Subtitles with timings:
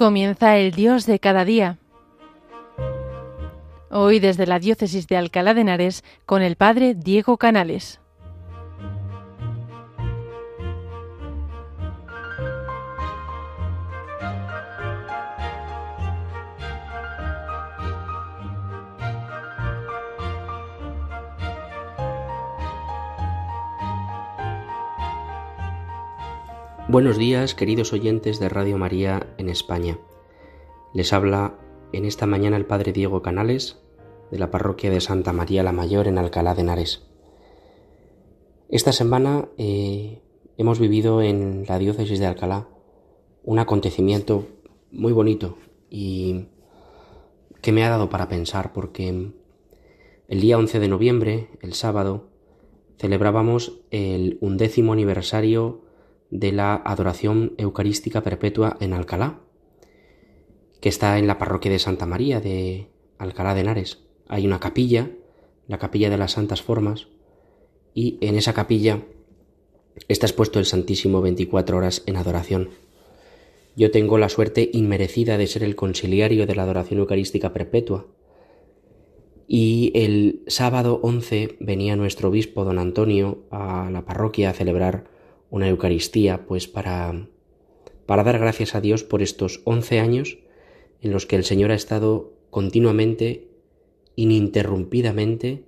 [0.00, 1.76] Comienza el Dios de cada día.
[3.90, 8.00] Hoy desde la diócesis de Alcalá de Henares con el Padre Diego Canales.
[26.90, 30.00] Buenos días, queridos oyentes de Radio María en España.
[30.92, 31.54] Les habla
[31.92, 33.78] en esta mañana el Padre Diego Canales,
[34.32, 37.06] de la parroquia de Santa María la Mayor en Alcalá de Henares.
[38.68, 40.20] Esta semana eh,
[40.56, 42.66] hemos vivido en la diócesis de Alcalá
[43.44, 44.48] un acontecimiento
[44.90, 45.58] muy bonito
[45.90, 46.46] y
[47.62, 49.30] que me ha dado para pensar porque
[50.26, 52.30] el día 11 de noviembre, el sábado,
[52.98, 55.88] celebrábamos el undécimo aniversario
[56.30, 59.40] de la adoración eucarística perpetua en Alcalá,
[60.80, 63.98] que está en la parroquia de Santa María de Alcalá de Henares.
[64.28, 65.10] Hay una capilla,
[65.68, 67.08] la capilla de las Santas Formas,
[67.94, 69.02] y en esa capilla
[70.08, 72.70] está expuesto el Santísimo 24 horas en adoración.
[73.76, 78.06] Yo tengo la suerte inmerecida de ser el conciliario de la adoración eucarística perpetua.
[79.46, 85.10] Y el sábado 11 venía nuestro obispo don Antonio a la parroquia a celebrar
[85.50, 87.26] una Eucaristía, pues para,
[88.06, 90.38] para dar gracias a Dios por estos once años
[91.02, 93.48] en los que el Señor ha estado continuamente,
[94.16, 95.64] ininterrumpidamente,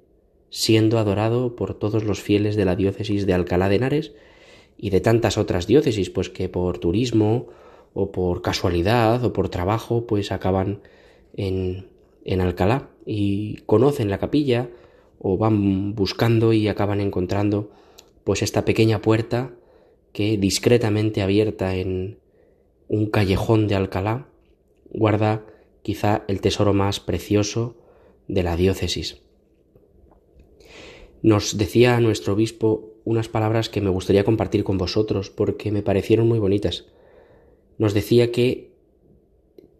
[0.50, 4.12] siendo adorado por todos los fieles de la diócesis de Alcalá de Henares
[4.77, 7.48] y de tantas otras diócesis, pues que por turismo
[7.94, 10.80] o por casualidad o por trabajo, pues acaban
[11.34, 11.86] en,
[12.25, 14.69] en Alcalá y conocen la capilla
[15.19, 17.70] o van buscando y acaban encontrando
[18.25, 19.53] pues esta pequeña puerta
[20.12, 22.19] que, discretamente abierta en
[22.89, 24.28] un callejón de Alcalá,
[24.91, 25.47] guarda
[25.83, 27.77] quizá el tesoro más precioso
[28.28, 29.23] de la diócesis.
[31.23, 36.29] Nos decía nuestro obispo unas palabras que me gustaría compartir con vosotros porque me parecieron
[36.29, 36.87] muy bonitas.
[37.79, 38.73] Nos decía que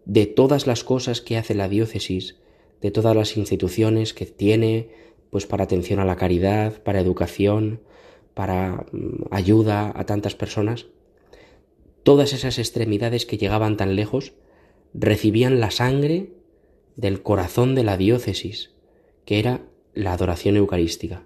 [0.05, 2.37] de todas las cosas que hace la diócesis,
[2.81, 4.91] de todas las instituciones que tiene,
[5.31, 7.81] pues para atención a la caridad, para educación,
[8.35, 10.87] para mm, ayuda a tantas personas,
[12.03, 14.33] todas esas extremidades que llegaban tan lejos
[14.95, 16.33] recibían la sangre
[16.97, 18.71] del corazón de la diócesis,
[19.25, 19.63] que era
[19.95, 21.25] la adoración eucarística.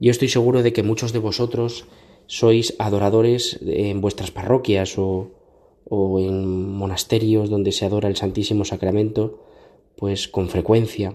[0.00, 1.86] Yo estoy seguro de que muchos de vosotros
[2.26, 5.30] sois adoradores en vuestras parroquias o,
[5.88, 9.44] o en monasterios donde se adora el Santísimo Sacramento,
[9.96, 11.14] pues con frecuencia,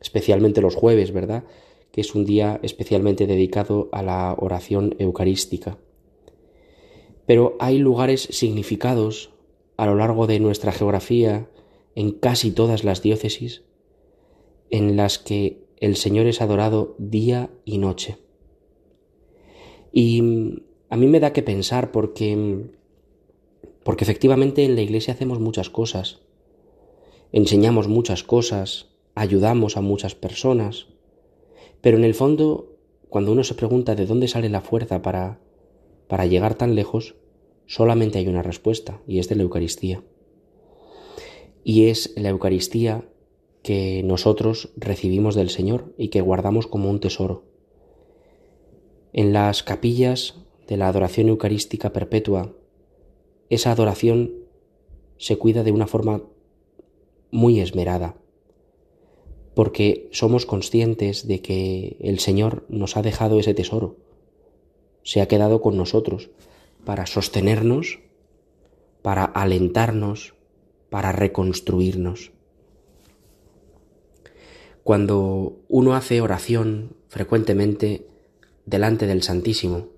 [0.00, 1.44] especialmente los jueves, ¿verdad?
[1.92, 5.78] Que es un día especialmente dedicado a la oración eucarística.
[7.26, 9.30] Pero hay lugares significados
[9.76, 11.48] a lo largo de nuestra geografía,
[11.94, 13.62] en casi todas las diócesis,
[14.70, 18.18] en las que el Señor es adorado día y noche.
[19.92, 20.22] Y
[20.88, 22.70] a mí me da que pensar porque
[23.82, 26.20] porque efectivamente en la iglesia hacemos muchas cosas.
[27.32, 30.86] Enseñamos muchas cosas, ayudamos a muchas personas,
[31.82, 32.78] pero en el fondo,
[33.10, 35.40] cuando uno se pregunta de dónde sale la fuerza para,
[36.08, 37.16] para llegar tan lejos,
[37.66, 40.02] solamente hay una respuesta, y es de la Eucaristía.
[41.64, 43.04] Y es la Eucaristía
[43.62, 47.44] que nosotros recibimos del Señor y que guardamos como un tesoro.
[49.12, 50.36] En las capillas
[50.68, 52.54] de la adoración eucarística perpetua,
[53.50, 54.34] esa adoración
[55.18, 56.22] se cuida de una forma
[57.30, 58.16] muy esmerada,
[59.54, 63.96] porque somos conscientes de que el Señor nos ha dejado ese tesoro,
[65.02, 66.30] se ha quedado con nosotros
[66.84, 68.00] para sostenernos,
[69.02, 70.34] para alentarnos,
[70.90, 72.32] para reconstruirnos.
[74.84, 78.06] Cuando uno hace oración frecuentemente
[78.66, 79.88] delante del Santísimo,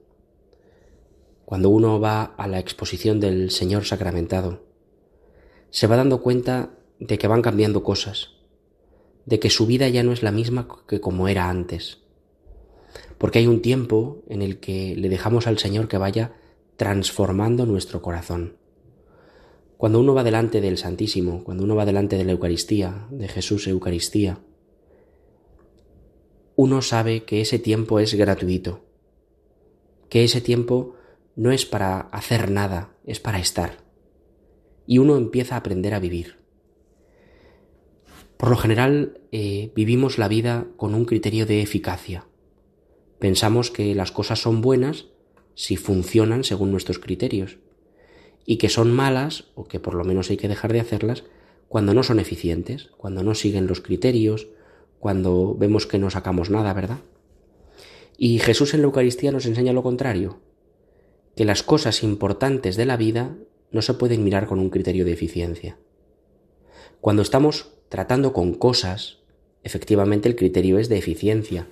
[1.44, 4.62] cuando uno va a la exposición del Señor sacramentado,
[5.70, 8.30] se va dando cuenta de que van cambiando cosas,
[9.26, 11.98] de que su vida ya no es la misma que como era antes.
[13.18, 16.34] Porque hay un tiempo en el que le dejamos al Señor que vaya
[16.76, 18.56] transformando nuestro corazón.
[19.76, 23.66] Cuando uno va delante del Santísimo, cuando uno va delante de la Eucaristía, de Jesús
[23.66, 24.40] Eucaristía,
[26.56, 28.84] uno sabe que ese tiempo es gratuito,
[30.08, 30.94] que ese tiempo
[31.34, 33.78] no es para hacer nada, es para estar.
[34.86, 36.43] Y uno empieza a aprender a vivir.
[38.44, 42.26] Por lo general eh, vivimos la vida con un criterio de eficacia.
[43.18, 45.06] Pensamos que las cosas son buenas
[45.54, 47.56] si funcionan según nuestros criterios.
[48.44, 51.24] y que son malas, o que por lo menos hay que dejar de hacerlas,
[51.68, 54.48] cuando no son eficientes, cuando no siguen los criterios,
[54.98, 56.98] cuando vemos que no sacamos nada, ¿verdad?
[58.18, 60.40] Y Jesús en la Eucaristía nos enseña lo contrario,
[61.34, 63.38] que las cosas importantes de la vida
[63.70, 65.78] no se pueden mirar con un criterio de eficiencia.
[67.04, 69.18] Cuando estamos tratando con cosas,
[69.62, 71.66] efectivamente el criterio es de eficiencia.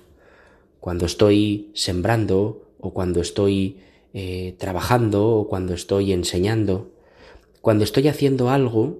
[0.79, 3.79] Cuando estoy sembrando o cuando estoy
[4.13, 6.91] eh, trabajando o cuando estoy enseñando,
[7.61, 8.99] cuando estoy haciendo algo,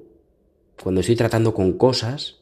[0.81, 2.39] cuando estoy tratando con cosas,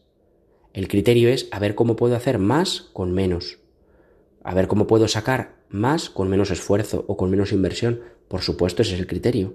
[0.72, 3.60] el criterio es a ver cómo puedo hacer más con menos,
[4.42, 8.00] a ver cómo puedo sacar más con menos esfuerzo o con menos inversión.
[8.30, 9.54] Por supuesto, ese es el criterio.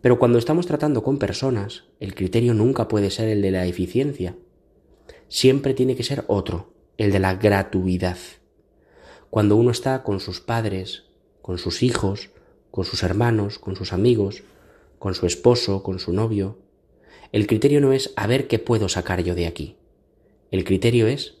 [0.00, 4.36] Pero cuando estamos tratando con personas, el criterio nunca puede ser el de la eficiencia.
[5.28, 8.18] Siempre tiene que ser otro, el de la gratuidad.
[9.30, 11.04] Cuando uno está con sus padres,
[11.42, 12.30] con sus hijos,
[12.70, 14.42] con sus hermanos, con sus amigos,
[14.98, 16.58] con su esposo, con su novio.
[17.32, 19.76] El criterio no es a ver qué puedo sacar yo de aquí.
[20.50, 21.38] El criterio es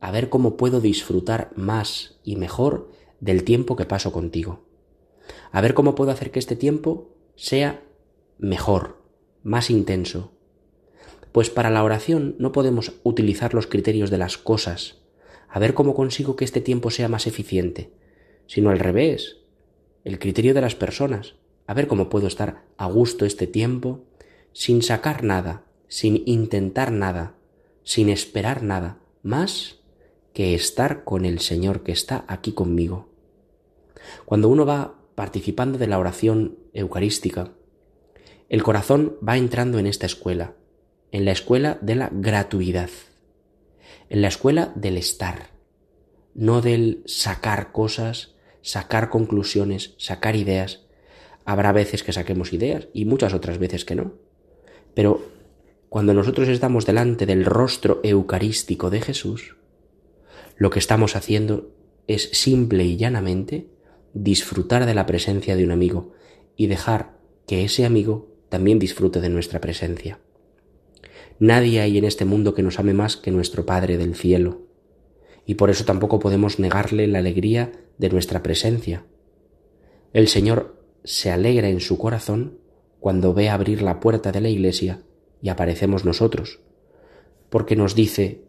[0.00, 2.90] a ver cómo puedo disfrutar más y mejor
[3.20, 4.60] del tiempo que paso contigo.
[5.52, 7.82] A ver cómo puedo hacer que este tiempo sea
[8.38, 9.02] mejor,
[9.42, 10.32] más intenso.
[11.32, 14.98] Pues para la oración no podemos utilizar los criterios de las cosas,
[15.48, 17.92] a ver cómo consigo que este tiempo sea más eficiente,
[18.46, 19.38] sino al revés,
[20.04, 21.36] el criterio de las personas,
[21.66, 24.04] a ver cómo puedo estar a gusto este tiempo,
[24.52, 27.34] sin sacar nada, sin intentar nada,
[27.82, 29.80] sin esperar nada, más
[30.32, 33.08] que estar con el Señor que está aquí conmigo.
[34.24, 37.52] Cuando uno va participando de la oración eucarística,
[38.48, 40.56] el corazón va entrando en esta escuela,
[41.12, 42.90] en la escuela de la gratuidad,
[44.10, 45.50] en la escuela del estar,
[46.34, 50.86] no del sacar cosas, sacar conclusiones, sacar ideas.
[51.44, 54.14] Habrá veces que saquemos ideas y muchas otras veces que no.
[54.92, 55.24] Pero
[55.88, 59.54] cuando nosotros estamos delante del rostro eucarístico de Jesús,
[60.56, 61.70] lo que estamos haciendo
[62.08, 63.68] es simple y llanamente
[64.14, 66.12] disfrutar de la presencia de un amigo
[66.56, 70.20] y dejar que ese amigo también disfrute de nuestra presencia.
[71.38, 74.62] Nadie hay en este mundo que nos ame más que nuestro Padre del cielo,
[75.46, 79.04] y por eso tampoco podemos negarle la alegría de nuestra presencia.
[80.12, 82.58] El Señor se alegra en su corazón
[83.00, 85.02] cuando ve abrir la puerta de la iglesia
[85.40, 86.60] y aparecemos nosotros,
[87.50, 88.44] porque nos dice,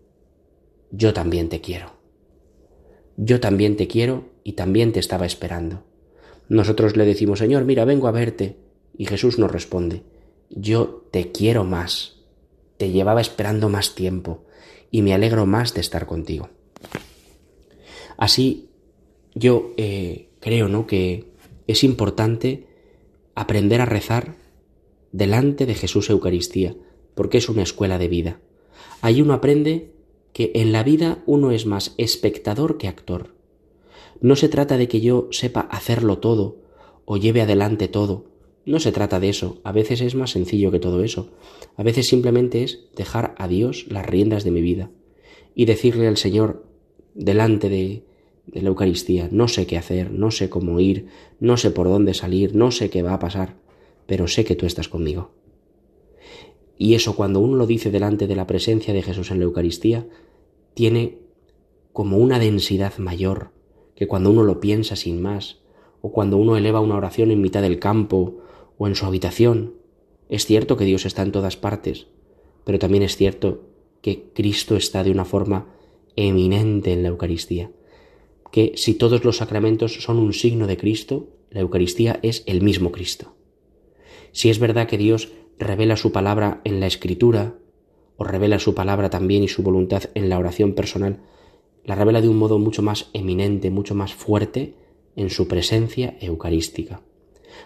[0.91, 1.93] yo también te quiero.
[3.17, 5.83] Yo también te quiero y también te estaba esperando.
[6.49, 8.57] Nosotros le decimos, Señor, mira, vengo a verte.
[8.97, 10.03] Y Jesús nos responde,
[10.49, 12.17] yo te quiero más,
[12.77, 14.45] te llevaba esperando más tiempo
[14.91, 16.49] y me alegro más de estar contigo.
[18.17, 18.69] Así
[19.33, 20.85] yo eh, creo ¿no?
[20.85, 21.31] que
[21.65, 22.67] es importante
[23.35, 24.35] aprender a rezar
[25.11, 26.75] delante de Jesús Eucaristía,
[27.15, 28.39] porque es una escuela de vida.
[29.01, 29.91] Ahí uno aprende
[30.33, 33.32] que en la vida uno es más espectador que actor.
[34.23, 36.61] No se trata de que yo sepa hacerlo todo
[37.03, 38.31] o lleve adelante todo.
[38.65, 39.59] No se trata de eso.
[39.65, 41.33] A veces es más sencillo que todo eso.
[41.75, 44.91] A veces simplemente es dejar a Dios las riendas de mi vida
[45.55, 46.65] y decirle al Señor
[47.13, 48.05] delante de,
[48.47, 51.07] de la Eucaristía, no sé qué hacer, no sé cómo ir,
[51.41, 53.57] no sé por dónde salir, no sé qué va a pasar,
[54.05, 55.31] pero sé que tú estás conmigo.
[56.77, 60.07] Y eso cuando uno lo dice delante de la presencia de Jesús en la Eucaristía,
[60.75, 61.17] tiene
[61.91, 63.52] como una densidad mayor
[63.95, 65.59] que cuando uno lo piensa sin más,
[66.01, 68.39] o cuando uno eleva una oración en mitad del campo
[68.77, 69.75] o en su habitación.
[70.29, 72.07] Es cierto que Dios está en todas partes,
[72.65, 73.63] pero también es cierto
[74.01, 75.67] que Cristo está de una forma
[76.15, 77.71] eminente en la Eucaristía
[78.53, 82.91] que si todos los sacramentos son un signo de Cristo, la Eucaristía es el mismo
[82.91, 83.33] Cristo.
[84.31, 87.55] Si es verdad que Dios revela su palabra en la escritura,
[88.15, 91.17] o revela su palabra también y su voluntad en la oración personal,
[91.83, 94.75] la revela de un modo mucho más eminente, mucho más fuerte
[95.15, 97.01] en su presencia eucarística.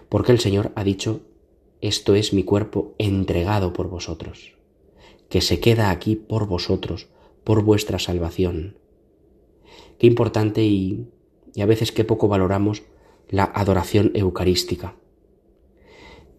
[0.10, 1.22] Porque el Señor ha dicho,
[1.82, 4.56] esto es mi cuerpo entregado por vosotros,
[5.30, 7.08] que se queda aquí por vosotros,
[7.44, 8.78] por vuestra salvación.
[10.00, 11.08] Qué importante y,
[11.60, 12.84] a veces qué poco valoramos
[13.30, 14.96] la adoración eucarística.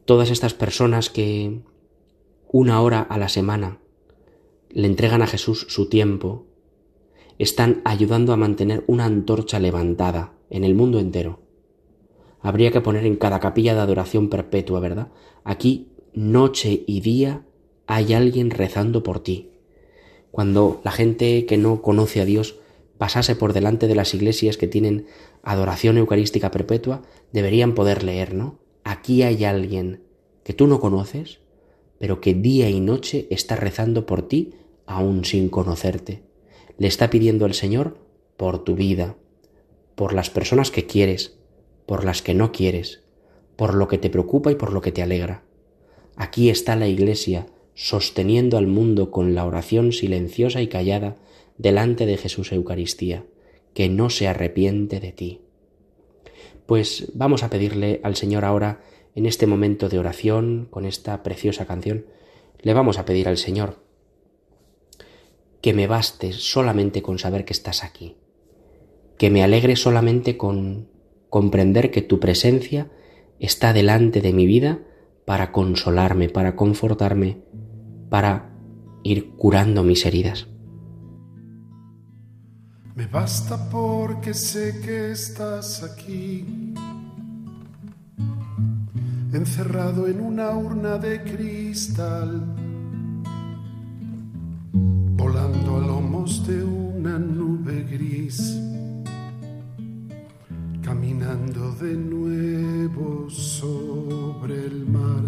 [0.04, 1.60] Todas estas personas que
[2.50, 3.78] una hora a la semana
[4.70, 6.46] le entregan a Jesús su tiempo,
[7.38, 11.40] están ayudando a mantener una antorcha levantada en el mundo entero.
[12.40, 15.08] Habría que poner en cada capilla de adoración perpetua, ¿verdad?
[15.44, 17.44] Aquí, noche y día,
[17.86, 19.50] hay alguien rezando por ti.
[20.30, 22.58] Cuando la gente que no conoce a Dios
[22.98, 25.06] pasase por delante de las iglesias que tienen
[25.42, 27.02] adoración eucarística perpetua,
[27.32, 28.58] deberían poder leer, ¿no?
[28.84, 30.02] Aquí hay alguien
[30.42, 31.40] que tú no conoces,
[31.98, 34.54] pero que día y noche está rezando por ti
[34.86, 36.27] aún sin conocerte.
[36.78, 37.98] Le está pidiendo al Señor
[38.36, 39.16] por tu vida,
[39.94, 41.36] por las personas que quieres,
[41.86, 43.02] por las que no quieres,
[43.56, 45.42] por lo que te preocupa y por lo que te alegra.
[46.14, 51.16] Aquí está la Iglesia sosteniendo al mundo con la oración silenciosa y callada
[51.58, 53.24] delante de Jesús Eucaristía,
[53.74, 55.40] que no se arrepiente de ti.
[56.66, 58.82] Pues vamos a pedirle al Señor ahora,
[59.14, 62.06] en este momento de oración, con esta preciosa canción,
[62.60, 63.87] le vamos a pedir al Señor
[65.60, 68.16] que me baste solamente con saber que estás aquí,
[69.16, 70.88] que me alegre solamente con
[71.28, 72.90] comprender que tu presencia
[73.38, 74.80] está delante de mi vida
[75.24, 77.42] para consolarme, para confortarme,
[78.08, 78.50] para
[79.02, 80.48] ir curando mis heridas.
[82.94, 86.74] Me basta porque sé que estás aquí,
[89.32, 92.56] encerrado en una urna de cristal,
[95.18, 98.56] volando a lomos de una nube gris,
[100.80, 105.22] caminando de nuevo sobre el mar.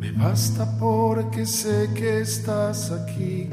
[0.00, 3.48] Me basta porque sé que estás aquí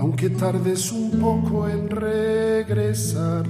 [0.00, 3.44] aunque tardes un poco en regresar.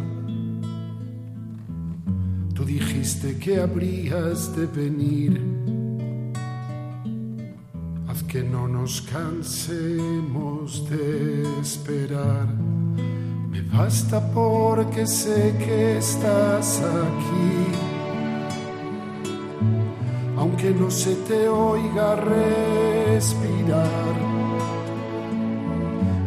[2.53, 5.80] Tú dijiste que habrías de venir.
[8.11, 12.49] Haz que no nos cansemos de esperar.
[13.49, 17.67] Me basta porque sé que estás aquí.
[20.37, 23.79] Aunque no se te oiga respirar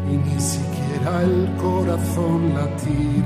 [0.08, 3.26] ni siquiera el corazón latir.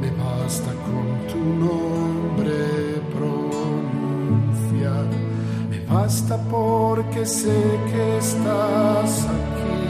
[0.00, 1.83] Me basta con tu nombre
[6.32, 9.88] porque sé que estás aquí,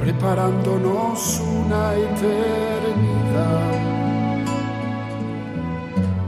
[0.00, 3.72] preparándonos una eternidad.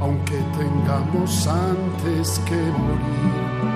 [0.00, 3.73] Aunque tengamos antes que morir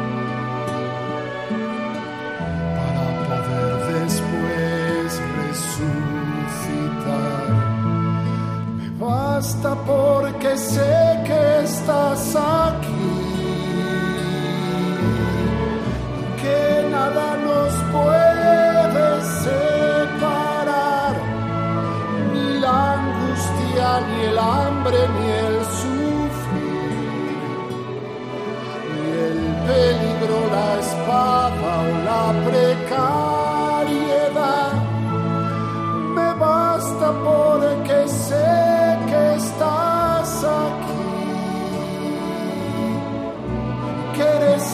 [37.24, 38.68] porque sé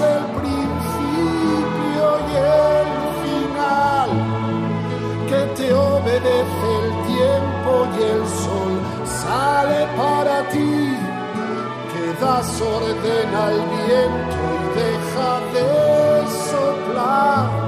[0.01, 2.91] el principio y el
[3.23, 4.11] final,
[5.29, 8.75] que te obedece el tiempo y el sol
[9.05, 10.97] sale para ti,
[11.93, 15.67] que das orden al viento y deja de
[16.51, 17.64] soplar.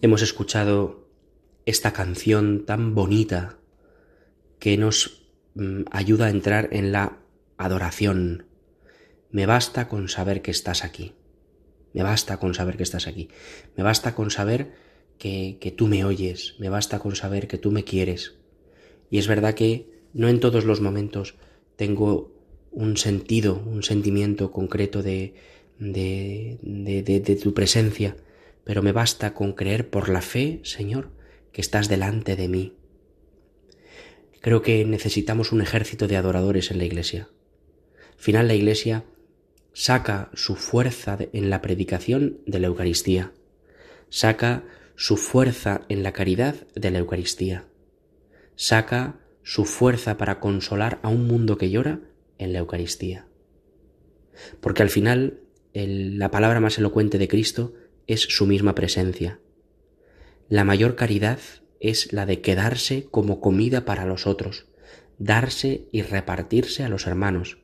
[0.00, 1.08] Hemos escuchado
[1.66, 3.58] esta canción tan bonita
[4.58, 7.18] que nos mm, ayuda a entrar en la
[7.58, 8.46] adoración.
[9.30, 11.17] Me basta con saber que estás aquí.
[11.92, 13.28] Me basta con saber que estás aquí.
[13.76, 14.72] Me basta con saber
[15.18, 18.34] que, que tú me oyes, me basta con saber que tú me quieres.
[19.10, 21.34] Y es verdad que no en todos los momentos
[21.76, 22.32] tengo
[22.70, 25.34] un sentido, un sentimiento concreto de,
[25.78, 28.16] de, de, de, tu presencia,
[28.64, 31.10] pero me basta con creer por la fe, Señor,
[31.52, 32.74] que estás delante de mí.
[34.40, 37.28] Creo que necesitamos un ejército de adoradores en la Iglesia.
[38.16, 39.04] Al final la Iglesia
[39.72, 43.32] saca su fuerza en la predicación de la Eucaristía,
[44.08, 44.64] saca
[44.96, 47.66] su fuerza en la caridad de la Eucaristía,
[48.56, 52.00] saca su fuerza para consolar a un mundo que llora
[52.38, 53.26] en la Eucaristía.
[54.60, 55.40] Porque al final
[55.72, 57.74] la palabra más elocuente de Cristo
[58.06, 59.40] es su misma presencia.
[60.48, 61.38] La mayor caridad
[61.80, 64.66] es la de quedarse como comida para los otros,
[65.18, 67.58] darse y repartirse a los hermanos.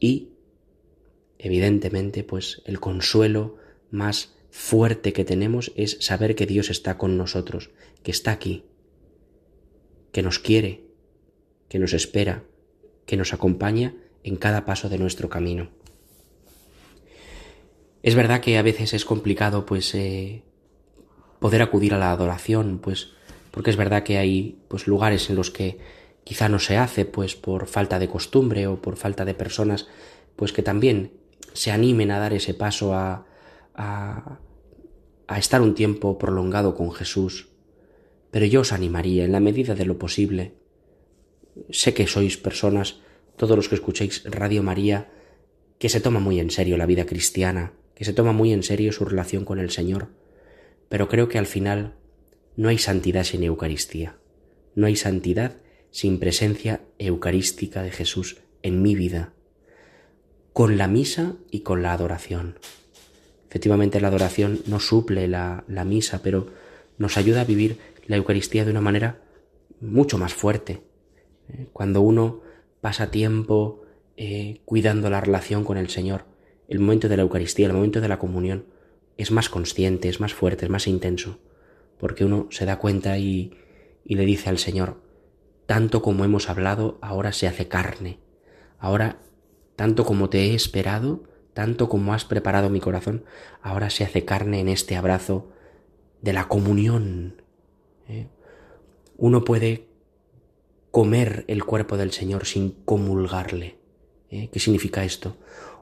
[0.00, 0.33] Y,
[1.44, 3.56] evidentemente, pues el consuelo
[3.90, 7.70] más fuerte que tenemos es saber que Dios está con nosotros,
[8.02, 8.64] que está aquí,
[10.10, 10.86] que nos quiere,
[11.68, 12.44] que nos espera,
[13.04, 15.68] que nos acompaña en cada paso de nuestro camino.
[18.02, 20.44] Es verdad que a veces es complicado pues eh,
[21.40, 23.10] poder acudir a la adoración, pues
[23.50, 25.78] porque es verdad que hay pues lugares en los que
[26.24, 29.88] quizá no se hace pues por falta de costumbre o por falta de personas
[30.36, 31.23] pues que también
[31.54, 33.26] se animen a dar ese paso a,
[33.74, 34.40] a,
[35.26, 37.48] a estar un tiempo prolongado con Jesús.
[38.30, 40.54] Pero yo os animaría en la medida de lo posible.
[41.70, 43.00] Sé que sois personas,
[43.36, 45.08] todos los que escuchéis Radio María,
[45.78, 48.92] que se toma muy en serio la vida cristiana, que se toma muy en serio
[48.92, 50.08] su relación con el Señor,
[50.88, 51.94] pero creo que al final
[52.56, 54.18] no hay santidad sin Eucaristía,
[54.74, 55.58] no hay santidad
[55.90, 59.32] sin presencia eucarística de Jesús en mi vida,
[60.54, 62.58] con la misa y con la adoración.
[63.50, 66.46] Efectivamente la adoración no suple la, la misa, pero
[66.96, 69.20] nos ayuda a vivir la Eucaristía de una manera
[69.80, 70.82] mucho más fuerte,
[71.48, 72.40] eh, cuando uno
[72.80, 73.82] pasa tiempo
[74.16, 76.24] eh, cuidando la relación con el Señor,
[76.68, 78.66] el momento de la Eucaristía, el momento de la comunión,
[79.16, 81.40] es más consciente, es más fuerte, es más intenso,
[81.98, 83.58] porque uno se da cuenta y,
[84.04, 85.02] y le dice al Señor,
[85.66, 88.20] tanto como hemos hablado, ahora se hace carne,
[88.78, 89.18] ahora,
[89.76, 93.24] tanto como te he esperado, tanto como has preparado mi corazón,
[93.62, 95.50] ahora se hace carne en este abrazo
[96.22, 97.42] de la comunión.
[98.08, 98.28] ¿eh?
[99.16, 99.86] Uno puede
[100.90, 103.76] comer el cuerpo del Señor sin comulgarle.
[104.30, 104.48] ¿Eh?
[104.52, 105.36] ¿Qué significa esto?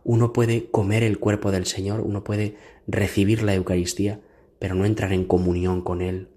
[0.05, 4.21] Uno puede comer el cuerpo del Señor, uno puede recibir la Eucaristía,
[4.59, 6.29] pero no entrar en comunión con Él,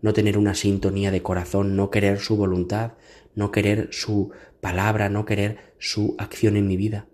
[0.00, 2.92] no tener una sintonía de corazón, no querer su voluntad,
[3.34, 4.30] no querer su
[4.60, 7.06] palabra, no querer su acción en mi vida.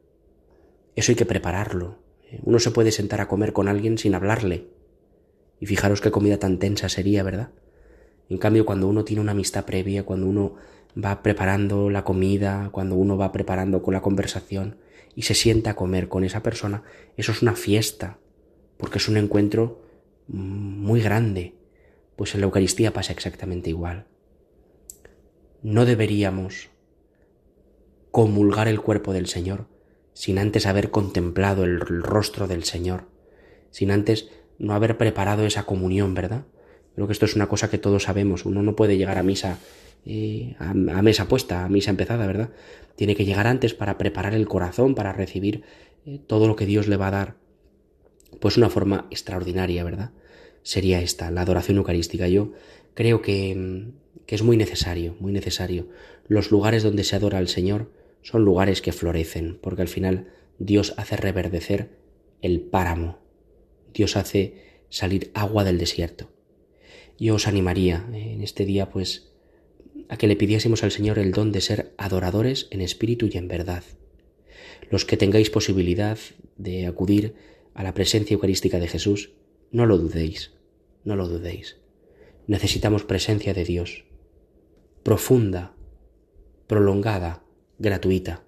[0.97, 1.99] Eso hay que prepararlo.
[2.43, 4.69] Uno se puede sentar a comer con alguien sin hablarle.
[5.61, 7.51] Y fijaros qué comida tan tensa sería, ¿verdad?
[8.29, 10.55] En cambio, cuando uno tiene una amistad previa, cuando uno
[11.03, 14.77] va preparando la comida, cuando uno va preparando con la conversación
[15.15, 16.83] y se sienta a comer con esa persona,
[17.17, 18.19] eso es una fiesta,
[18.77, 19.83] porque es un encuentro
[20.29, 21.55] muy grande.
[22.17, 24.07] Pues en la Eucaristía pasa exactamente igual.
[25.63, 26.71] No deberíamos
[28.11, 29.67] comulgar el cuerpo del Señor
[30.13, 33.09] sin antes haber contemplado el rostro del Señor,
[33.71, 36.45] sin antes no haber preparado esa comunión, ¿verdad?
[36.95, 38.47] Creo que esto es una cosa que todos sabemos.
[38.47, 39.59] Uno no puede llegar a misa
[40.07, 42.51] eh, a, mesa puesta, a misa empezada, ¿verdad?
[42.95, 45.63] Tiene que llegar antes para preparar el corazón, para recibir
[46.05, 47.37] eh, todo lo que Dios le va a dar.
[48.39, 50.11] Pues una forma extraordinaria, ¿verdad?
[50.65, 52.27] Sería esta, la adoración eucarística.
[52.27, 52.51] Yo
[52.95, 55.89] creo que, mm, que es muy necesario, muy necesario.
[56.27, 60.95] Los lugares donde se adora al Señor son lugares que florecen, porque al final Dios
[60.97, 61.91] hace reverdecer
[62.43, 63.19] el páramo.
[63.93, 64.55] Dios hace
[64.89, 66.31] salir agua del desierto.
[67.19, 69.31] Yo os animaría eh, en este día, pues,
[70.09, 73.49] a que le pidiésemos al Señor el don de ser adoradores en espíritu y en
[73.49, 73.85] verdad.
[74.91, 76.19] Los que tengáis posibilidad
[76.57, 77.35] de acudir
[77.75, 79.33] a la presencia eucarística de Jesús,
[79.75, 80.53] no lo dudéis,
[81.03, 81.79] no lo dudéis.
[82.47, 84.05] Necesitamos presencia de Dios,
[85.03, 85.75] profunda,
[86.69, 87.43] prolongada,
[87.81, 88.45] gratuita.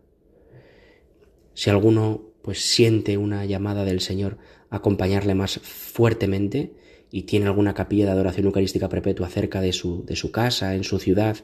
[1.55, 4.39] Si alguno pues siente una llamada del Señor
[4.71, 6.77] a acompañarle más fuertemente,
[7.11, 10.85] y tiene alguna capilla de adoración eucarística perpetua cerca de su, de su casa, en
[10.85, 11.39] su ciudad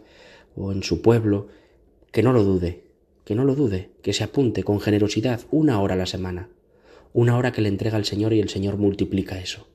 [0.54, 1.48] o en su pueblo,
[2.12, 2.84] que no lo dude,
[3.24, 6.50] que no lo dude, que se apunte con generosidad una hora a la semana,
[7.12, 9.71] una hora que le entrega al Señor y el Señor multiplica eso.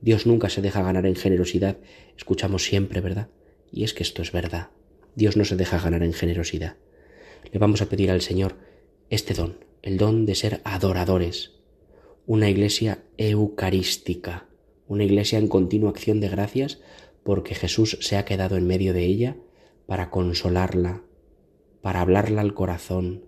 [0.00, 1.78] Dios nunca se deja ganar en generosidad,
[2.16, 3.28] escuchamos siempre, ¿verdad?
[3.72, 4.70] Y es que esto es verdad.
[5.14, 6.76] Dios no se deja ganar en generosidad.
[7.52, 8.56] Le vamos a pedir al Señor
[9.10, 11.52] este don, el don de ser adoradores,
[12.26, 14.46] una iglesia eucarística,
[14.86, 16.80] una iglesia en continua acción de gracias
[17.22, 19.36] porque Jesús se ha quedado en medio de ella
[19.86, 21.02] para consolarla,
[21.82, 23.24] para hablarla al corazón,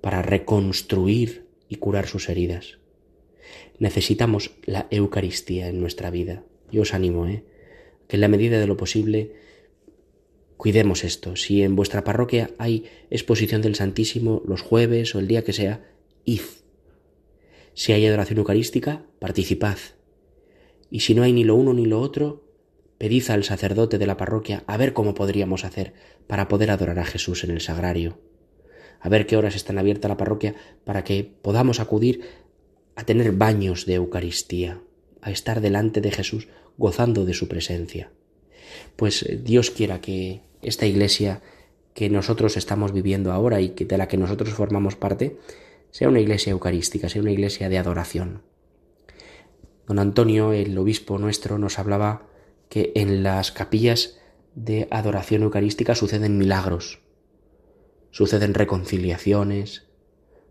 [0.00, 2.78] para reconstruir y curar sus heridas.
[3.78, 6.44] Necesitamos la Eucaristía en nuestra vida.
[6.70, 7.44] Yo os animo, ¿eh?
[8.08, 9.32] que en la medida de lo posible
[10.56, 11.36] cuidemos esto.
[11.36, 15.84] Si en vuestra parroquia hay exposición del Santísimo los jueves o el día que sea,
[16.24, 16.40] id.
[17.74, 19.78] Si hay adoración eucarística, participad.
[20.90, 22.44] Y si no hay ni lo uno ni lo otro,
[22.98, 25.94] pedid al sacerdote de la parroquia a ver cómo podríamos hacer
[26.28, 28.18] para poder adorar a Jesús en el sagrario
[29.04, 32.22] a ver qué horas están abiertas la parroquia para que podamos acudir
[32.96, 34.80] a tener baños de Eucaristía,
[35.20, 38.10] a estar delante de Jesús gozando de su presencia.
[38.96, 41.42] Pues eh, Dios quiera que esta iglesia
[41.94, 45.38] que nosotros estamos viviendo ahora y de la que nosotros formamos parte
[45.90, 48.42] sea una iglesia eucarística, sea una iglesia de adoración.
[49.86, 52.26] Don Antonio, el obispo nuestro, nos hablaba
[52.68, 54.18] que en las capillas
[54.54, 57.00] de adoración eucarística suceden milagros,
[58.10, 59.86] suceden reconciliaciones,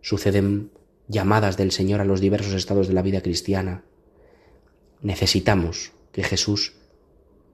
[0.00, 0.70] suceden
[1.08, 3.84] llamadas del Señor a los diversos estados de la vida cristiana.
[5.00, 6.74] Necesitamos que Jesús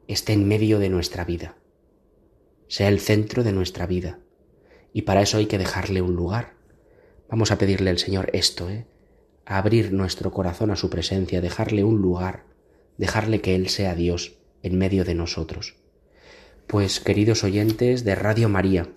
[0.07, 1.57] esté en medio de nuestra vida,
[2.69, 4.21] sea el centro de nuestra vida,
[4.93, 6.55] y para eso hay que dejarle un lugar.
[7.29, 8.87] Vamos a pedirle al Señor esto, ¿eh?
[9.47, 12.45] a abrir nuestro corazón a su presencia, dejarle un lugar,
[12.99, 15.77] dejarle que Él sea Dios en medio de nosotros.
[16.67, 18.89] Pues queridos oyentes de Radio María,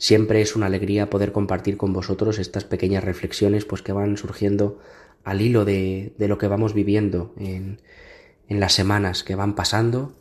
[0.00, 4.78] Siempre es una alegría poder compartir con vosotros estas pequeñas reflexiones pues que van surgiendo
[5.24, 7.82] al hilo de, lo que vamos viviendo en,
[8.48, 10.16] en las semanas que van pasando.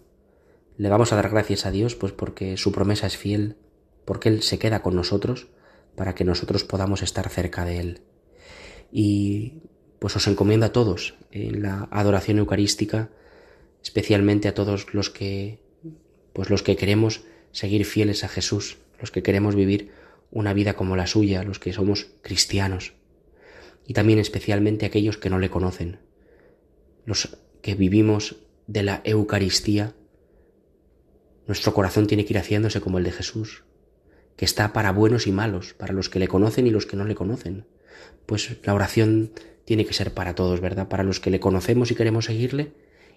[0.75, 3.55] Le vamos a dar gracias a Dios pues porque su promesa es fiel,
[4.03, 5.47] porque Él se queda con nosotros
[5.95, 8.01] para que nosotros podamos estar cerca de Él.
[8.91, 9.61] Y
[9.99, 13.11] pues os encomiendo a todos en la adoración eucarística,
[13.81, 15.61] especialmente a todos los que
[16.33, 17.21] pues los que queremos
[17.53, 19.91] seguir fieles a Jesús, los que queremos vivir
[20.31, 22.93] una vida como la suya, los que somos cristianos,
[23.87, 25.99] y también especialmente aquellos que no le conocen,
[27.05, 29.95] los que vivimos de la Eucaristía,
[31.47, 33.63] nuestro corazón tiene que ir haciéndose como el de Jesús,
[34.35, 37.05] que está para buenos y malos, para los que le conocen y los que no
[37.05, 37.65] le conocen.
[38.27, 39.31] Pues la oración
[39.65, 40.87] tiene que ser para todos, ¿verdad?
[40.87, 42.73] Para los que le conocemos y queremos seguirle,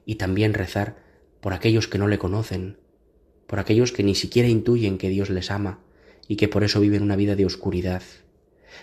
[0.07, 0.97] y también rezar
[1.41, 2.79] por aquellos que no le conocen,
[3.47, 5.81] por aquellos que ni siquiera intuyen que Dios les ama
[6.29, 8.03] y que por eso viven una vida de oscuridad.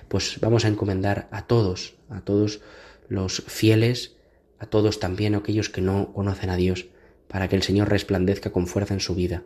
[0.08, 2.62] Pues vamos a encomendar a todos, a todos
[3.08, 4.16] los fieles,
[4.60, 6.88] a todos también aquellos que no conocen a Dios,
[7.28, 9.44] para que el Señor resplandezca con fuerza en su vida.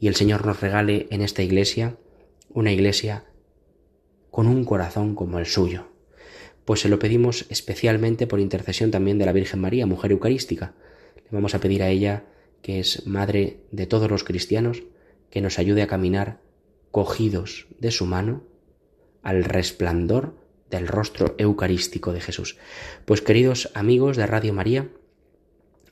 [0.00, 1.96] Y el Señor nos regale en esta iglesia
[2.50, 3.24] una iglesia
[4.30, 5.88] con un corazón como el suyo.
[6.64, 10.74] Pues se lo pedimos especialmente por intercesión también de la Virgen María, mujer eucarística.
[11.16, 12.24] Le vamos a pedir a ella
[12.62, 14.82] que es Madre de todos los cristianos,
[15.30, 16.40] que nos ayude a caminar
[16.90, 18.42] cogidos de su mano
[19.22, 20.34] al resplandor
[20.70, 22.56] del rostro eucarístico de Jesús.
[23.04, 24.88] Pues queridos amigos de Radio María,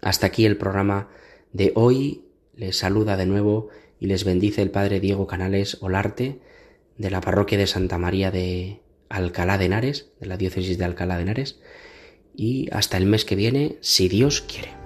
[0.00, 1.08] hasta aquí el programa
[1.52, 2.22] de hoy.
[2.54, 3.68] Les saluda de nuevo
[4.00, 6.40] y les bendice el Padre Diego Canales Olarte
[6.96, 11.16] de la parroquia de Santa María de Alcalá de Henares, de la diócesis de Alcalá
[11.16, 11.60] de Henares.
[12.34, 14.85] Y hasta el mes que viene, si Dios quiere.